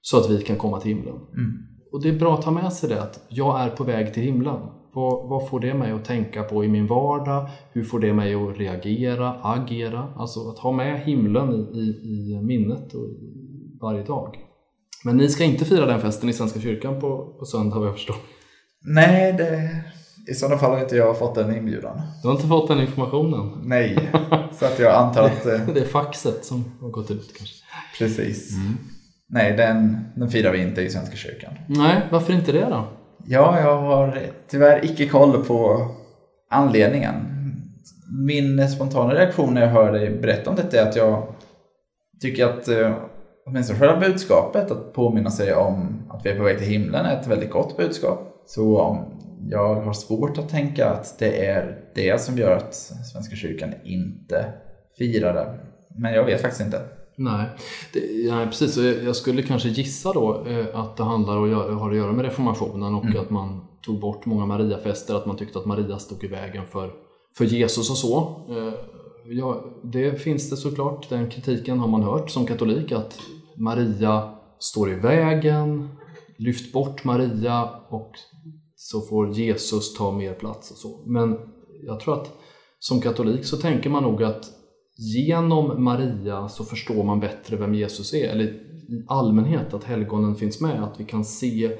Så 0.00 0.18
att 0.18 0.30
vi 0.30 0.42
kan 0.42 0.56
komma 0.56 0.80
till 0.80 0.94
himlen. 0.94 1.14
Mm. 1.14 1.52
Och 1.92 2.02
det 2.02 2.08
är 2.08 2.18
bra 2.18 2.34
att 2.34 2.42
ta 2.42 2.50
med 2.50 2.72
sig 2.72 2.88
det 2.88 3.02
att 3.02 3.26
jag 3.28 3.60
är 3.60 3.70
på 3.70 3.84
väg 3.84 4.14
till 4.14 4.22
himlen. 4.22 4.60
Vad, 4.92 5.28
vad, 5.28 5.48
får 5.48 5.60
det 5.60 5.74
mig 5.74 5.92
att 5.92 6.04
tänka 6.04 6.42
på 6.42 6.64
i 6.64 6.68
min 6.68 6.86
vardag? 6.86 7.48
Hur 7.72 7.84
får 7.84 8.00
det 8.00 8.12
mig 8.12 8.34
att 8.34 8.58
reagera, 8.58 9.34
agera? 9.42 10.12
Alltså 10.16 10.48
att 10.48 10.58
ha 10.58 10.72
med 10.72 11.00
himlen 11.00 11.52
i, 11.52 11.78
i, 11.78 12.32
i 12.32 12.40
minnet 12.42 12.94
och 12.94 13.06
varje 13.80 14.02
dag. 14.02 14.38
Men 15.04 15.16
ni 15.16 15.28
ska 15.28 15.44
inte 15.44 15.64
fira 15.64 15.86
den 15.86 16.00
festen 16.00 16.28
i 16.28 16.32
Svenska 16.32 16.60
kyrkan 16.60 17.00
på, 17.00 17.36
på 17.38 17.44
söndag 17.44 17.78
vad 17.78 17.88
jag 17.88 17.94
förstår. 17.94 18.16
Nej, 18.80 19.32
det, 19.32 19.70
i 20.30 20.34
sådana 20.34 20.58
fall 20.58 20.70
har 20.70 20.80
inte 20.80 20.96
jag 20.96 21.18
fått 21.18 21.34
den 21.34 21.56
inbjudan. 21.56 22.00
Du 22.22 22.28
har 22.28 22.34
inte 22.34 22.48
fått 22.48 22.68
den 22.68 22.80
informationen? 22.80 23.60
Nej, 23.64 24.10
så 24.58 24.66
att 24.66 24.78
jag 24.78 24.94
antar 24.94 25.22
att... 25.22 25.44
det 25.74 25.80
är 25.80 25.84
faxet 25.84 26.44
som 26.44 26.64
har 26.80 26.88
gått 26.88 27.10
ut 27.10 27.34
kanske. 27.38 27.54
Precis. 27.98 28.56
Mm. 28.56 28.78
Nej, 29.30 29.56
den, 29.56 30.04
den 30.14 30.30
firar 30.30 30.52
vi 30.52 30.62
inte 30.62 30.82
i 30.82 30.90
Svenska 30.90 31.16
kyrkan. 31.16 31.52
Nej, 31.66 32.00
varför 32.10 32.32
inte 32.32 32.52
det 32.52 32.64
då? 32.64 32.84
Ja, 33.26 33.60
jag 33.60 33.78
har 33.78 34.18
tyvärr 34.50 34.84
icke 34.84 35.08
koll 35.08 35.44
på 35.44 35.88
anledningen. 36.50 37.14
Min 38.26 38.68
spontana 38.68 39.14
reaktion 39.14 39.54
när 39.54 39.60
jag 39.60 39.68
hör 39.68 39.92
dig 39.92 40.10
berätta 40.10 40.50
om 40.50 40.56
detta 40.56 40.80
är 40.80 40.88
att 40.88 40.96
jag 40.96 41.26
tycker 42.20 42.46
att 42.46 42.68
eh, 42.68 42.94
åtminstone 43.46 43.78
själva 43.78 44.00
budskapet, 44.00 44.70
att 44.70 44.92
påminna 44.92 45.30
sig 45.30 45.54
om 45.54 46.02
att 46.08 46.26
vi 46.26 46.30
är 46.30 46.36
på 46.36 46.44
väg 46.44 46.58
till 46.58 46.66
himlen, 46.66 47.06
är 47.06 47.20
ett 47.20 47.26
väldigt 47.26 47.50
gott 47.50 47.76
budskap. 47.76 48.44
Så 48.46 48.98
jag 49.50 49.74
har 49.74 49.92
svårt 49.92 50.38
att 50.38 50.48
tänka 50.48 50.90
att 50.90 51.18
det 51.18 51.46
är 51.46 51.78
det 51.94 52.20
som 52.20 52.38
gör 52.38 52.56
att 52.56 52.74
Svenska 53.12 53.36
kyrkan 53.36 53.74
inte 53.84 54.44
firar 54.98 55.34
det. 55.34 55.54
Men 55.96 56.12
jag 56.12 56.24
vet 56.24 56.40
faktiskt 56.40 56.64
inte. 56.64 56.80
Nej, 57.18 57.46
det, 57.92 58.32
nej 58.32 58.46
precis. 58.46 58.76
Jag 59.04 59.16
skulle 59.16 59.42
kanske 59.42 59.68
gissa 59.68 60.12
då 60.12 60.44
eh, 60.46 60.80
att 60.80 60.96
det 60.96 61.04
handlar 61.04 61.36
och 61.36 61.48
har 61.78 61.90
att 61.90 61.96
göra 61.96 62.12
med 62.12 62.24
reformationen 62.24 62.94
och 62.94 63.04
mm. 63.04 63.20
att 63.20 63.30
man 63.30 63.60
tog 63.82 64.00
bort 64.00 64.26
många 64.26 64.46
Mariafester, 64.46 65.14
att 65.14 65.26
man 65.26 65.36
tyckte 65.36 65.58
att 65.58 65.66
Maria 65.66 65.98
stod 65.98 66.24
i 66.24 66.26
vägen 66.26 66.66
för, 66.66 66.92
för 67.38 67.44
Jesus 67.44 67.90
och 67.90 67.96
så. 67.96 68.44
Eh, 68.48 68.74
ja, 69.26 69.64
det 69.82 70.22
finns 70.22 70.50
det 70.50 70.56
såklart, 70.56 71.08
den 71.08 71.30
kritiken 71.30 71.78
har 71.78 71.88
man 71.88 72.02
hört 72.02 72.30
som 72.30 72.46
katolik 72.46 72.92
att 72.92 73.18
Maria 73.56 74.34
står 74.58 74.90
i 74.90 74.94
vägen, 74.94 75.88
lyft 76.36 76.72
bort 76.72 77.04
Maria 77.04 77.70
och 77.88 78.12
så 78.76 79.00
får 79.00 79.30
Jesus 79.30 79.94
ta 79.94 80.12
mer 80.12 80.34
plats 80.34 80.70
och 80.70 80.76
så. 80.76 81.02
Men 81.06 81.38
jag 81.86 82.00
tror 82.00 82.14
att 82.14 82.32
som 82.78 83.00
katolik 83.00 83.44
så 83.44 83.56
tänker 83.56 83.90
man 83.90 84.02
nog 84.02 84.22
att 84.22 84.57
genom 84.98 85.84
Maria 85.84 86.48
så 86.48 86.64
förstår 86.64 87.04
man 87.04 87.20
bättre 87.20 87.56
vem 87.56 87.74
Jesus 87.74 88.14
är. 88.14 88.28
Eller 88.28 88.44
i 88.44 89.04
allmänhet 89.06 89.74
att 89.74 89.84
helgonen 89.84 90.34
finns 90.34 90.60
med, 90.60 90.84
att 90.84 91.00
vi 91.00 91.04
kan 91.04 91.24
se 91.24 91.70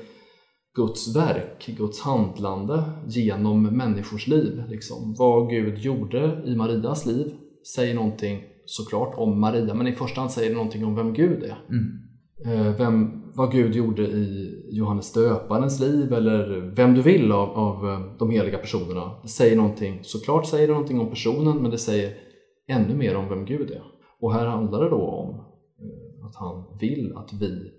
Guds 0.74 1.16
verk, 1.16 1.66
Guds 1.78 2.00
handlande 2.00 2.82
genom 3.06 3.62
människors 3.62 4.26
liv. 4.26 4.62
Liksom. 4.68 5.14
Vad 5.18 5.50
Gud 5.50 5.78
gjorde 5.78 6.42
i 6.46 6.56
Marias 6.56 7.06
liv 7.06 7.34
säger 7.74 7.94
någonting 7.94 8.42
såklart 8.64 9.14
om 9.16 9.40
Maria, 9.40 9.74
men 9.74 9.86
i 9.86 9.92
första 9.92 10.20
hand 10.20 10.30
säger 10.30 10.48
det 10.48 10.56
någonting 10.56 10.84
om 10.84 10.94
vem 10.94 11.12
Gud 11.12 11.42
är. 11.42 11.58
Mm. 11.70 12.66
eh, 12.66 12.76
vem, 12.76 13.22
vad 13.34 13.52
Gud 13.52 13.74
gjorde 13.74 14.02
i 14.02 14.54
Johannes 14.70 15.12
döparens 15.12 15.80
liv 15.80 16.12
eller 16.12 16.72
vem 16.76 16.94
du 16.94 17.02
vill 17.02 17.32
av, 17.32 17.50
av 17.50 17.88
eh, 17.88 18.00
de 18.18 18.30
heliga 18.30 18.58
personerna. 18.58 19.10
Det 19.22 19.28
säger 19.28 19.56
någonting, 19.56 19.98
såklart 20.02 20.46
säger 20.46 20.66
det 20.66 20.72
någonting 20.72 21.00
om 21.00 21.10
personen 21.10 21.62
men 21.62 21.70
det 21.70 21.78
säger 21.78 22.27
ännu 22.68 22.94
mer 22.94 23.16
om 23.16 23.28
vem 23.28 23.44
Gud 23.44 23.70
är. 23.70 23.82
Och 24.20 24.32
här 24.32 24.46
handlar 24.46 24.84
det 24.84 24.90
då 24.90 25.02
om 25.02 25.28
eh, 25.30 26.26
att 26.26 26.36
han 26.36 26.64
vill 26.80 27.12
att 27.16 27.32
vi, 27.32 27.72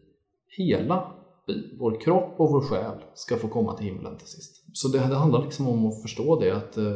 hela 0.58 1.12
vi, 1.48 1.77
vår 1.79 2.01
kropp 2.01 2.34
och 2.38 2.50
vår 2.51 2.62
själ, 2.62 2.98
ska 3.13 3.36
få 3.36 3.48
komma 3.48 3.74
till 3.74 3.86
himlen 3.86 4.17
till 4.17 4.27
sist. 4.27 4.65
Så 4.74 4.88
det, 4.88 4.98
det 5.10 5.15
handlar 5.15 5.43
liksom 5.43 5.67
om 5.67 5.88
att 5.88 6.01
förstå 6.01 6.39
det, 6.39 6.51
att 6.55 6.77
eh, 6.77 6.96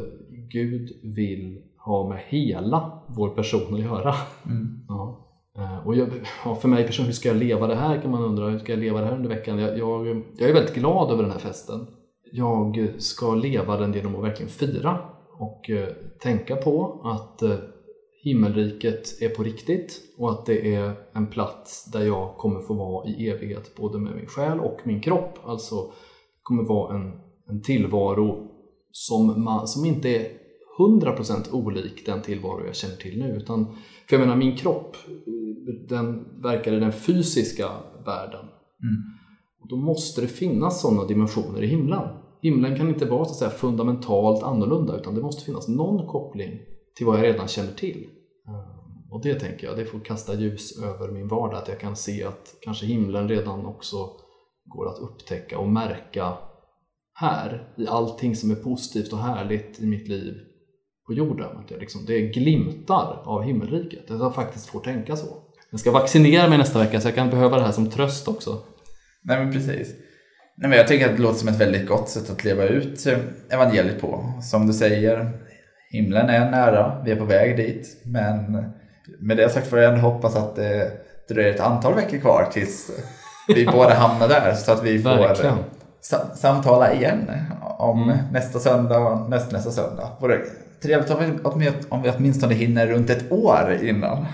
Gud 0.52 0.90
vill 1.04 1.62
ha 1.86 2.10
med 2.10 2.20
hela 2.28 3.00
vår 3.08 3.30
person 3.30 3.74
att 3.74 3.80
göra. 3.80 4.14
Mm. 4.46 4.86
Ja. 4.88 5.28
Eh, 5.58 5.88
Och 5.88 5.96
jag, 5.96 6.10
ja, 6.46 6.56
för 6.56 6.68
mig 6.68 6.86
personligen, 6.86 7.08
hur 7.08 7.14
ska 7.14 7.30
jag 7.30 7.38
leva 7.38 7.68
det 7.68 7.76
här 7.76 8.02
kan 8.02 8.12
man 8.12 8.24
undra. 8.24 8.50
Hur 8.50 8.60
ska 8.60 8.72
jag 8.72 8.80
leva 8.80 9.00
det 9.00 9.06
här 9.06 9.16
under 9.16 9.30
veckan? 9.30 9.60
Jag, 9.60 9.78
jag, 9.78 10.08
jag 10.38 10.50
är 10.50 10.54
väldigt 10.54 10.76
glad 10.76 11.12
över 11.12 11.24
den 11.24 11.32
här 11.32 11.40
festen. 11.40 11.88
Jag 12.32 12.94
ska 12.98 13.36
leva 13.36 13.78
den 13.78 13.94
genom 13.94 14.16
att 14.16 14.24
verkligen 14.24 14.50
fira 14.50 15.00
och 15.40 15.70
tänka 16.22 16.56
på 16.56 17.02
att 17.04 17.42
himmelriket 18.24 19.22
är 19.22 19.30
på 19.30 19.44
riktigt 19.44 20.02
och 20.18 20.32
att 20.32 20.46
det 20.46 20.76
är 20.76 20.94
en 21.14 21.28
plats 21.28 21.86
där 21.92 22.06
jag 22.06 22.38
kommer 22.38 22.62
få 22.62 22.74
vara 22.74 23.10
i 23.10 23.30
evighet 23.30 23.76
både 23.76 24.00
med 24.00 24.16
min 24.16 24.26
själ 24.26 24.60
och 24.60 24.80
min 24.84 25.02
kropp. 25.02 25.40
Alltså 25.46 25.92
kommer 26.44 26.64
vara 26.64 26.96
en, 26.96 27.12
en 27.50 27.62
tillvaro 27.62 28.48
som, 28.92 29.44
man, 29.44 29.68
som 29.68 29.86
inte 29.86 30.10
är 30.10 30.28
100% 30.80 31.52
olik 31.52 32.06
den 32.06 32.22
tillvaro 32.22 32.66
jag 32.66 32.76
känner 32.76 32.96
till 32.96 33.20
nu. 33.20 33.38
Utan, 33.38 33.66
för 34.10 34.16
jag 34.16 34.20
menar 34.20 34.36
min 34.36 34.58
kropp, 34.58 34.98
den 35.90 36.26
verkar 36.42 36.74
i 36.74 36.80
den 36.80 36.92
fysiska 36.92 37.70
världen. 38.06 38.46
Och 39.62 39.68
då 39.70 39.76
måste 39.76 40.22
det 40.22 40.28
finnas 40.28 40.82
sådana 40.82 41.06
dimensioner 41.06 41.64
i 41.64 41.68
himlen. 41.68 42.08
Himlen 42.42 42.78
kan 42.78 42.90
inte 42.90 43.06
vara 43.06 43.26
så 43.26 43.32
att 43.32 43.38
säga, 43.38 43.50
fundamentalt 43.52 44.44
annorlunda 44.44 44.98
utan 44.98 45.16
det 45.16 45.22
måste 45.22 45.46
finnas 45.46 45.68
någon 45.68 46.08
koppling 46.08 46.60
till 46.98 47.06
vad 47.06 47.18
jag 47.20 47.24
redan 47.24 47.48
känner 47.48 47.74
till. 47.74 48.08
Ehm, 48.48 49.12
och 49.12 49.22
det 49.24 49.40
tänker 49.40 49.68
jag, 49.68 49.78
det 49.78 49.86
får 49.86 50.00
kasta 50.00 50.34
ljus 50.34 50.80
över 50.84 51.12
min 51.12 51.28
vardag, 51.28 51.58
att 51.58 51.68
jag 51.68 51.80
kan 51.80 51.96
se 51.96 52.24
att 52.24 52.56
kanske 52.62 52.86
himlen 52.86 53.30
redan 53.30 53.66
också 53.66 54.10
går 54.66 54.90
att 54.90 55.00
upptäcka 55.00 55.58
och 55.58 55.68
märka 55.68 56.38
här, 57.14 57.74
i 57.78 57.88
allting 57.88 58.36
som 58.36 58.52
är 58.52 58.56
positivt 58.56 59.14
och 59.14 59.20
härligt 59.20 59.80
i 59.80 59.86
mitt 59.86 60.08
liv 60.08 60.34
på 61.08 61.14
jorden. 61.14 61.58
Att 61.58 61.72
jag 61.72 61.80
liksom, 61.80 62.06
det 62.06 62.14
är 62.14 62.34
glimtar 62.34 63.22
av 63.26 63.42
himmelriket, 63.42 64.12
att 64.12 64.20
jag 64.20 64.36
faktiskt 64.36 64.66
får 64.66 64.80
tänka 64.80 65.16
så. 65.16 65.44
Jag 65.72 65.80
ska 65.80 65.92
vaccinera 65.92 66.50
mig 66.50 66.58
nästa 66.58 66.80
vecka 66.80 67.02
så 67.02 67.08
jag 67.08 67.16
kan 67.16 67.30
behöva 67.30 67.58
det 67.58 67.64
här 67.64 67.72
som 67.72 67.90
tröst 67.90 68.28
också. 68.28 68.62
Nej 69.24 69.46
men 69.46 69.54
precis. 69.54 69.96
Nej, 70.58 70.70
men 70.70 70.78
jag 70.78 70.88
tycker 70.88 71.10
att 71.10 71.18
det 71.18 71.24
låter 71.24 71.40
som 71.40 71.48
ett 71.48 71.62
väldigt 71.62 71.88
gott 71.88 72.10
sätt 72.10 72.30
att 72.30 72.44
leva 72.44 72.64
ut 72.64 73.08
evangeliet 73.50 74.02
på. 74.02 74.34
Som 74.42 74.68
du 74.68 74.74
säger, 74.74 75.40
himlen 75.94 76.30
är 76.30 76.52
nära, 76.52 77.02
vi 77.06 77.12
är 77.12 77.16
på 77.16 77.26
väg 77.26 77.58
dit. 77.58 77.88
Men 78.04 78.64
med 79.20 79.38
det 79.38 79.50
sagt 79.50 79.68
får 79.68 79.80
jag 79.80 79.94
ändå 79.94 80.08
hoppas 80.10 80.36
att 80.36 80.56
det 80.56 80.92
dröjer 81.30 81.54
ett 81.54 81.60
antal 81.60 81.94
veckor 81.96 82.18
kvar 82.18 82.48
tills 82.54 82.92
vi 83.48 83.66
båda 83.74 83.94
hamnar 83.94 84.28
där. 84.28 84.54
Så 84.54 84.72
att 84.72 84.84
vi 84.84 85.02
får 85.04 85.10
Verkligen. 85.10 85.56
sam- 86.02 86.36
samtala 86.36 86.94
igen 86.94 87.32
om 87.78 88.04
Mm. 88.04 88.18
nästa 88.32 88.60
söndag 88.60 88.98
och 89.00 89.30
nästnästa 89.30 89.72
söndag. 89.72 90.10
Vore 90.20 90.40
trevligt 90.84 91.10
om 91.46 91.60
vi, 91.60 91.72
om 91.90 92.02
vi 92.02 92.10
åtminstone 92.18 92.54
hinner 92.54 92.88
runt 92.88 93.10
ett 93.10 93.32
år 93.32 93.78
innan. 93.82 94.26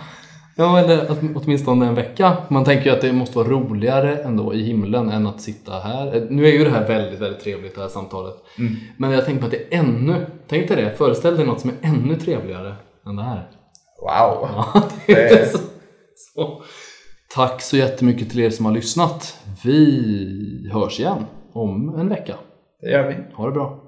Ja, 0.60 0.80
eller 0.80 1.06
åtminstone 1.36 1.88
en 1.88 1.96
vecka. 1.96 2.38
Man 2.48 2.64
tänker 2.64 2.86
ju 2.86 2.92
att 2.96 3.02
det 3.02 3.14
måste 3.14 3.38
vara 3.38 3.48
roligare 3.48 4.18
ändå 4.18 4.54
i 4.54 4.64
himlen 4.64 5.10
än 5.10 5.28
att 5.28 5.42
sitta 5.42 5.72
här. 5.80 6.16
Eh, 6.16 6.24
Nu 6.30 6.46
är 6.48 6.52
ju 6.52 6.64
det 6.64 6.70
här 6.70 6.88
väldigt, 6.88 7.20
väldigt 7.22 7.44
trevligt 7.44 7.76
det 7.76 7.82
här 7.82 7.88
samtalet. 7.88 8.34
Men 8.98 9.12
jag 9.12 9.26
tänker 9.26 9.40
på 9.42 9.46
att 9.46 9.52
det 9.52 9.76
är 9.76 9.80
ännu, 9.80 10.26
tänk 10.48 10.68
dig 10.68 10.84
det, 10.84 10.96
föreställ 10.98 11.38
dig 11.38 11.46
något 11.46 11.60
som 11.60 11.70
är 11.70 11.76
ännu 11.90 12.16
trevligare 12.16 12.76
än 13.08 13.16
det 13.16 13.24
här. 13.24 13.50
Wow! 14.02 14.50
Ja, 14.56 14.84
det 15.08 15.14
är 15.14 15.30
Det- 15.36 15.46
så, 15.52 15.58
så. 16.36 16.62
Tack 17.36 17.62
så 17.62 17.78
jättemycket 17.78 18.30
till 18.30 18.40
er 18.40 18.50
som 18.50 18.66
har 18.66 18.74
lyssnat. 18.74 19.38
Vi 19.64 20.70
hörs 20.74 21.00
igen 21.00 21.26
om 21.54 21.96
en 22.00 22.10
vecka. 22.10 22.36
Det 22.82 22.90
gör 22.92 23.08
vi. 23.08 23.16
Ha 23.36 23.46
det 23.46 23.52
bra. 23.52 23.84